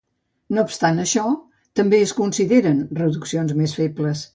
[0.57, 1.25] No obstant això,
[1.81, 4.29] també es consideren reduccions més febles.